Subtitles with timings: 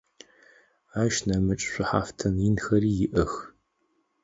[1.01, 3.33] Ащ нэмыкӏ шӏухьафтын инхэри иӏэх.